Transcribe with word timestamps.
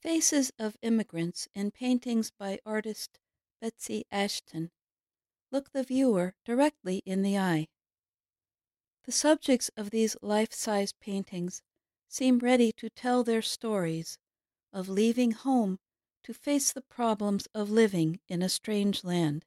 Faces 0.00 0.52
of 0.60 0.76
immigrants 0.80 1.48
in 1.56 1.72
paintings 1.72 2.30
by 2.30 2.60
artist 2.64 3.18
Betsy 3.60 4.04
Ashton 4.12 4.70
look 5.50 5.72
the 5.72 5.82
viewer 5.82 6.34
directly 6.44 7.02
in 7.04 7.22
the 7.22 7.36
eye. 7.36 7.66
The 9.04 9.12
subjects 9.12 9.70
of 9.76 9.90
these 9.90 10.16
life 10.22 10.52
size 10.52 10.92
paintings 10.92 11.62
seem 12.06 12.38
ready 12.38 12.70
to 12.76 12.90
tell 12.90 13.24
their 13.24 13.42
stories 13.42 14.18
of 14.72 14.88
leaving 14.88 15.32
home 15.32 15.80
to 16.22 16.32
face 16.32 16.72
the 16.72 16.82
problems 16.82 17.48
of 17.52 17.68
living 17.68 18.20
in 18.28 18.40
a 18.40 18.48
strange 18.48 19.02
land. 19.02 19.44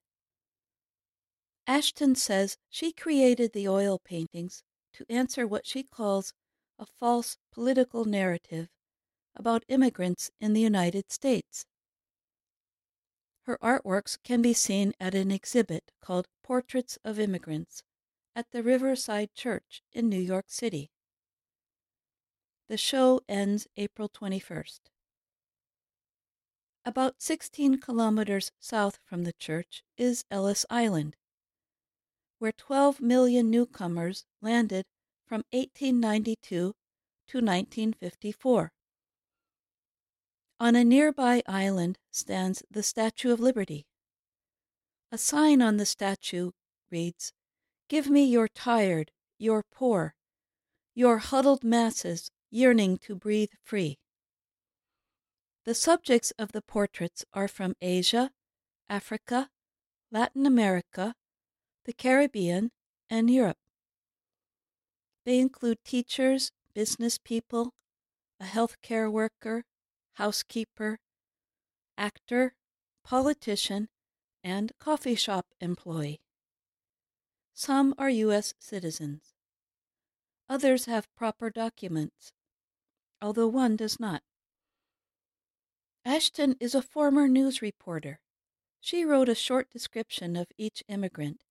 Ashton 1.65 2.15
says 2.15 2.57
she 2.69 2.91
created 2.91 3.53
the 3.53 3.69
oil 3.69 3.99
paintings 3.99 4.63
to 4.93 5.05
answer 5.09 5.47
what 5.47 5.65
she 5.65 5.83
calls 5.83 6.33
a 6.77 6.85
false 6.85 7.37
political 7.53 8.03
narrative 8.03 8.67
about 9.35 9.65
immigrants 9.67 10.31
in 10.39 10.53
the 10.53 10.61
United 10.61 11.11
States. 11.11 11.65
Her 13.43 13.57
artworks 13.61 14.17
can 14.23 14.41
be 14.41 14.53
seen 14.53 14.93
at 14.99 15.15
an 15.15 15.31
exhibit 15.31 15.91
called 16.01 16.27
Portraits 16.43 16.97
of 17.03 17.19
Immigrants 17.19 17.83
at 18.35 18.51
the 18.51 18.63
Riverside 18.63 19.33
Church 19.33 19.81
in 19.91 20.09
New 20.09 20.19
York 20.19 20.45
City. 20.47 20.91
The 22.69 22.77
show 22.77 23.21
ends 23.27 23.67
April 23.75 24.07
21st. 24.09 24.79
About 26.85 27.21
16 27.21 27.79
kilometers 27.79 28.51
south 28.59 28.99
from 29.03 29.23
the 29.23 29.33
church 29.33 29.83
is 29.97 30.25
Ellis 30.31 30.65
Island, 30.69 31.15
where 32.39 32.51
12 32.51 33.01
million 33.01 33.51
newcomers 33.51 34.25
landed 34.41 34.85
from 35.25 35.43
1892 35.51 36.37
to 36.47 37.37
1954. 37.37 38.71
On 40.61 40.75
a 40.75 40.83
nearby 40.83 41.41
island 41.47 41.97
stands 42.11 42.61
the 42.69 42.83
Statue 42.83 43.31
of 43.31 43.39
Liberty. 43.39 43.87
A 45.11 45.17
sign 45.17 45.59
on 45.59 45.77
the 45.77 45.87
statue 45.87 46.51
reads, 46.91 47.33
Give 47.89 48.07
me 48.07 48.25
your 48.25 48.47
tired, 48.47 49.09
your 49.39 49.63
poor, 49.63 50.13
your 50.93 51.17
huddled 51.17 51.63
masses 51.63 52.29
yearning 52.51 52.99
to 52.99 53.15
breathe 53.15 53.49
free. 53.63 53.97
The 55.65 55.73
subjects 55.73 56.29
of 56.37 56.51
the 56.51 56.61
portraits 56.61 57.25
are 57.33 57.47
from 57.47 57.73
Asia, 57.81 58.29
Africa, 58.87 59.49
Latin 60.11 60.45
America, 60.45 61.15
the 61.85 61.93
Caribbean, 61.93 62.69
and 63.09 63.31
Europe. 63.31 63.57
They 65.25 65.39
include 65.39 65.83
teachers, 65.83 66.51
business 66.75 67.17
people, 67.17 67.73
a 68.39 68.45
healthcare 68.45 69.11
worker, 69.11 69.63
housekeeper, 70.15 70.99
actor, 71.97 72.55
politician, 73.03 73.89
and 74.43 74.71
coffee 74.79 75.15
shop 75.15 75.47
employee. 75.59 76.21
Some 77.53 77.93
are 77.97 78.09
U.S. 78.09 78.53
citizens. 78.59 79.33
Others 80.49 80.85
have 80.85 81.13
proper 81.15 81.49
documents, 81.49 82.33
although 83.21 83.47
one 83.47 83.75
does 83.75 83.99
not. 83.99 84.23
Ashton 86.03 86.55
is 86.59 86.73
a 86.73 86.81
former 86.81 87.27
news 87.27 87.61
reporter. 87.61 88.19
She 88.79 89.05
wrote 89.05 89.29
a 89.29 89.35
short 89.35 89.69
description 89.69 90.35
of 90.35 90.47
each 90.57 90.83
immigrant 90.87 91.43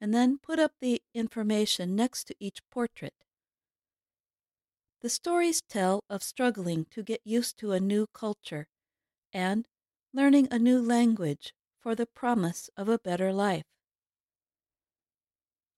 and 0.00 0.14
then 0.14 0.38
put 0.38 0.58
up 0.58 0.72
the 0.80 1.02
information 1.12 1.96
next 1.96 2.24
to 2.24 2.34
each 2.38 2.60
portrait. 2.70 3.14
The 5.00 5.08
stories 5.08 5.62
tell 5.62 6.04
of 6.10 6.22
struggling 6.22 6.84
to 6.90 7.02
get 7.02 7.22
used 7.24 7.58
to 7.58 7.72
a 7.72 7.80
new 7.80 8.06
culture 8.12 8.68
and 9.32 9.66
learning 10.12 10.48
a 10.50 10.58
new 10.58 10.80
language 10.80 11.54
for 11.80 11.94
the 11.94 12.06
promise 12.06 12.68
of 12.76 12.88
a 12.88 12.98
better 12.98 13.32
life. 13.32 13.64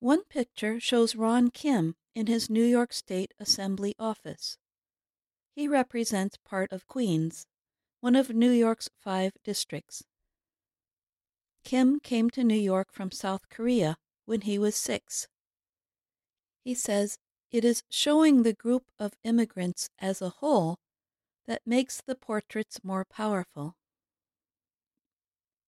One 0.01 0.25
picture 0.25 0.81
shows 0.81 1.15
Ron 1.15 1.51
Kim 1.51 1.95
in 2.17 2.27
his 2.27 2.51
New 2.51 2.65
York 2.65 2.93
State 2.93 3.33
Assembly 3.39 3.95
office. 3.99 4.59
He 5.55 5.69
represents 5.69 6.39
part 6.45 6.73
of 6.73 6.89
Queens, 6.89 7.47
one 8.01 8.17
of 8.17 8.31
New 8.31 8.51
York's 8.51 8.89
five 8.99 9.33
districts. 9.45 10.03
Kim 11.63 12.01
came 12.01 12.29
to 12.31 12.43
New 12.43 12.59
York 12.59 12.89
from 12.91 13.13
South 13.13 13.49
Korea 13.49 13.97
when 14.25 14.41
he 14.41 14.59
was 14.59 14.75
six. 14.75 15.29
He 16.65 16.75
says 16.75 17.19
it 17.53 17.65
is 17.65 17.85
showing 17.91 18.43
the 18.43 18.55
group 18.55 18.85
of 18.99 19.13
immigrants 19.23 19.91
as 19.99 20.23
a 20.23 20.31
whole 20.31 20.79
that 21.47 21.61
makes 21.67 22.01
the 22.01 22.15
portraits 22.15 22.83
more 22.83 23.05
powerful. 23.05 23.77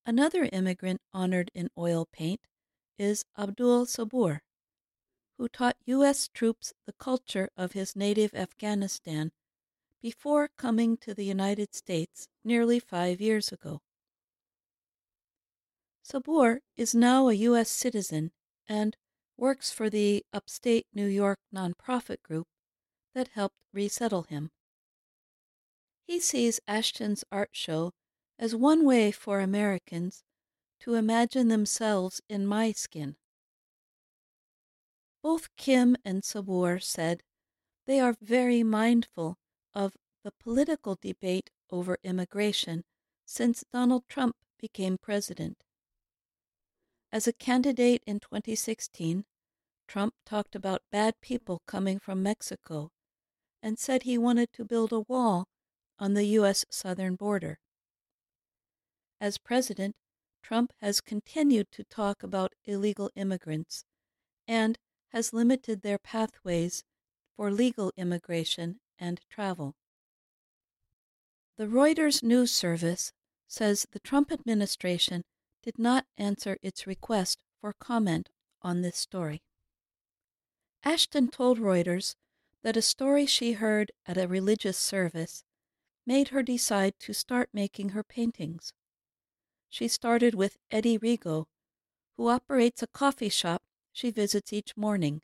Another 0.06 0.48
immigrant 0.52 1.02
honored 1.12 1.50
in 1.54 1.68
oil 1.76 2.06
paint 2.10 2.40
is 2.98 3.24
Abdul 3.38 3.86
Sabur, 3.86 4.40
who 5.36 5.48
taught 5.48 5.76
U.S. 5.86 6.28
troops 6.32 6.72
the 6.86 6.92
culture 6.94 7.50
of 7.56 7.72
his 7.72 7.94
native 7.94 8.34
Afghanistan 8.34 9.32
before 10.00 10.48
coming 10.56 10.96
to 10.98 11.14
the 11.14 11.24
United 11.24 11.74
States 11.74 12.28
nearly 12.44 12.78
five 12.78 13.20
years 13.20 13.52
ago. 13.52 13.80
Sabur 16.02 16.60
is 16.76 16.94
now 16.94 17.28
a 17.28 17.34
U.S. 17.34 17.70
citizen 17.70 18.30
and 18.68 18.96
works 19.36 19.70
for 19.70 19.90
the 19.90 20.24
upstate 20.32 20.86
New 20.94 21.06
York 21.06 21.38
nonprofit 21.54 22.22
group 22.22 22.46
that 23.14 23.28
helped 23.28 23.56
resettle 23.72 24.24
him. 24.24 24.50
He 26.06 26.20
sees 26.20 26.60
Ashton's 26.68 27.24
art 27.32 27.50
show 27.52 27.92
as 28.38 28.54
one 28.54 28.84
way 28.84 29.10
for 29.10 29.40
Americans 29.40 30.22
to 30.80 30.94
imagine 30.94 31.48
themselves 31.48 32.20
in 32.28 32.46
my 32.46 32.72
skin. 32.72 33.16
Both 35.22 35.48
Kim 35.56 35.96
and 36.04 36.22
Sabur 36.22 36.82
said 36.82 37.22
they 37.86 38.00
are 38.00 38.14
very 38.20 38.62
mindful 38.62 39.38
of 39.74 39.94
the 40.22 40.32
political 40.32 40.98
debate 41.00 41.50
over 41.70 41.98
immigration 42.02 42.84
since 43.24 43.64
Donald 43.72 44.04
Trump 44.08 44.36
became 44.58 44.98
president. 44.98 45.64
As 47.14 47.28
a 47.28 47.32
candidate 47.32 48.02
in 48.08 48.18
2016, 48.18 49.24
Trump 49.86 50.14
talked 50.26 50.56
about 50.56 50.82
bad 50.90 51.20
people 51.20 51.62
coming 51.64 52.00
from 52.00 52.24
Mexico 52.24 52.90
and 53.62 53.78
said 53.78 54.02
he 54.02 54.18
wanted 54.18 54.52
to 54.54 54.64
build 54.64 54.92
a 54.92 54.98
wall 54.98 55.46
on 55.96 56.14
the 56.14 56.24
U.S. 56.38 56.64
southern 56.70 57.14
border. 57.14 57.60
As 59.20 59.38
president, 59.38 59.94
Trump 60.42 60.72
has 60.80 61.00
continued 61.00 61.68
to 61.70 61.84
talk 61.84 62.24
about 62.24 62.52
illegal 62.64 63.12
immigrants 63.14 63.84
and 64.48 64.76
has 65.12 65.32
limited 65.32 65.82
their 65.82 65.98
pathways 65.98 66.82
for 67.36 67.48
legal 67.52 67.92
immigration 67.96 68.80
and 68.98 69.20
travel. 69.30 69.76
The 71.58 71.66
Reuters 71.66 72.24
news 72.24 72.50
service 72.50 73.12
says 73.46 73.86
the 73.92 74.00
Trump 74.00 74.32
administration 74.32 75.22
did 75.64 75.78
not 75.78 76.04
answer 76.18 76.58
its 76.60 76.86
request 76.86 77.42
for 77.58 77.72
comment 77.72 78.28
on 78.60 78.82
this 78.82 78.98
story. 78.98 79.40
Ashton 80.84 81.28
told 81.28 81.58
Reuters 81.58 82.16
that 82.62 82.76
a 82.76 82.82
story 82.82 83.24
she 83.24 83.52
heard 83.52 83.90
at 84.06 84.18
a 84.18 84.28
religious 84.28 84.76
service 84.76 85.42
made 86.04 86.28
her 86.28 86.42
decide 86.42 86.92
to 86.98 87.14
start 87.14 87.48
making 87.54 87.90
her 87.90 88.04
paintings. 88.04 88.74
She 89.70 89.88
started 89.88 90.34
with 90.34 90.58
Eddie 90.70 90.98
Rigo, 90.98 91.46
who 92.18 92.28
operates 92.28 92.82
a 92.82 92.86
coffee 92.86 93.30
shop 93.30 93.62
she 93.90 94.10
visits 94.10 94.52
each 94.52 94.76
morning. 94.76 95.22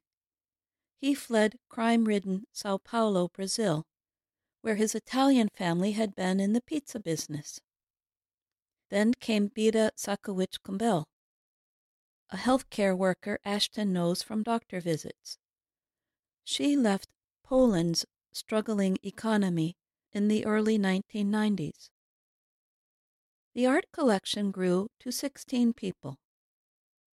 He 0.96 1.14
fled 1.14 1.58
crime 1.68 2.06
ridden 2.06 2.44
Sao 2.50 2.78
Paulo, 2.78 3.28
Brazil, 3.28 3.86
where 4.62 4.76
his 4.76 4.94
Italian 4.94 5.50
family 5.54 5.92
had 5.92 6.14
been 6.14 6.40
in 6.40 6.54
the 6.54 6.62
pizza 6.62 6.98
business. 6.98 7.60
Then 8.90 9.14
came 9.14 9.48
Bida 9.48 9.90
Sakowicz 9.96 10.58
Kumbel, 10.62 11.04
a 12.30 12.36
healthcare 12.36 12.96
worker 12.96 13.38
Ashton 13.44 13.92
knows 13.92 14.22
from 14.22 14.42
doctor 14.42 14.80
visits. 14.80 15.38
She 16.44 16.76
left 16.76 17.08
Poland's 17.44 18.04
struggling 18.32 18.98
economy 19.02 19.76
in 20.12 20.28
the 20.28 20.44
early 20.44 20.78
1990s. 20.78 21.90
The 23.54 23.66
art 23.66 23.86
collection 23.92 24.50
grew 24.50 24.88
to 25.00 25.10
16 25.10 25.72
people. 25.72 26.18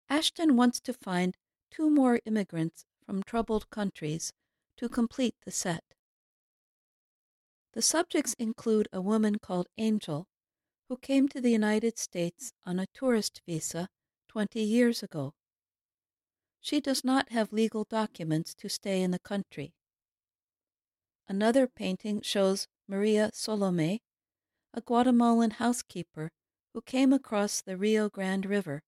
Ashton 0.10 0.56
wants 0.56 0.80
to 0.82 0.94
find 0.94 1.36
two 1.72 1.90
more 1.90 2.20
immigrants 2.26 2.86
from 3.06 3.24
troubled 3.24 3.70
countries 3.70 4.32
to 4.78 4.90
complete 4.90 5.36
the 5.44 5.52
set. 5.52 5.84
The 7.74 7.82
subjects 7.82 8.36
include 8.36 8.88
a 8.94 9.02
woman 9.02 9.40
called 9.40 9.68
Angel 9.78 10.28
who 10.90 10.98
came 10.98 11.28
to 11.30 11.42
the 11.42 11.52
United 11.52 11.98
States 11.98 12.54
on 12.66 12.80
a 12.80 12.88
tourist 12.94 13.42
visa 13.48 13.88
20 14.28 14.60
years 14.60 15.02
ago. 15.04 15.34
She 16.60 16.80
does 16.80 17.04
not 17.04 17.30
have 17.30 17.52
legal 17.52 17.84
documents 17.84 18.54
to 18.56 18.70
stay 18.70 19.02
in 19.02 19.12
the 19.12 19.20
country. 19.20 19.74
Another 21.28 21.68
painting 21.68 22.22
shows 22.22 22.68
Maria 22.88 23.30
Salome, 23.34 24.02
a 24.74 24.82
Guatemalan 24.82 25.52
housekeeper 25.52 26.32
who 26.74 26.82
came 26.82 27.14
across 27.14 27.62
the 27.62 27.78
Rio 27.78 28.10
Grande 28.10 28.46
River, 28.46 28.82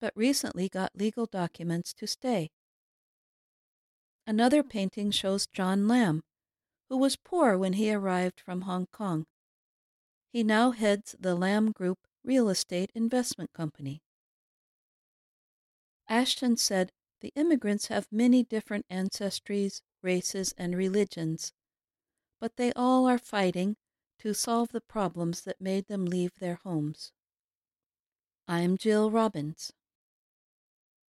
but 0.00 0.12
recently 0.16 0.68
got 0.68 0.96
legal 0.96 1.26
documents 1.26 1.92
to 1.94 2.06
stay. 2.06 2.50
Another 4.26 4.62
painting 4.62 5.10
shows 5.10 5.46
John 5.46 5.88
Lam, 5.88 6.22
who 6.88 6.96
was 6.96 7.16
poor 7.16 7.56
when 7.56 7.74
he 7.74 7.92
arrived 7.92 8.40
from 8.40 8.62
Hong 8.62 8.86
Kong. 8.92 9.26
He 10.32 10.42
now 10.42 10.70
heads 10.70 11.14
the 11.20 11.34
Lam 11.34 11.72
Group 11.72 12.06
Real 12.24 12.48
Estate 12.48 12.90
Investment 12.94 13.52
Company. 13.52 14.02
Ashton 16.08 16.56
said 16.56 16.90
the 17.20 17.34
immigrants 17.36 17.88
have 17.88 18.08
many 18.10 18.42
different 18.42 18.86
ancestries, 18.90 19.82
races, 20.02 20.54
and 20.56 20.74
religions, 20.74 21.52
but 22.40 22.56
they 22.56 22.72
all 22.72 23.06
are 23.06 23.18
fighting 23.18 23.76
to 24.20 24.32
solve 24.32 24.70
the 24.72 24.80
problems 24.80 25.42
that 25.42 25.60
made 25.60 25.88
them 25.88 26.06
leave 26.06 26.38
their 26.38 26.60
homes. 26.64 27.12
I'm 28.48 28.78
Jill 28.78 29.10
Robbins. 29.10 29.72